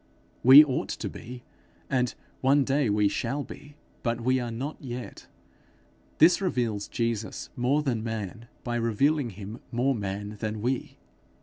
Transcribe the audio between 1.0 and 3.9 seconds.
be, and one day we shall be,